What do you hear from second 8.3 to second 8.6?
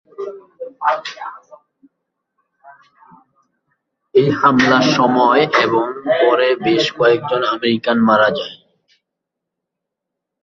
যায়।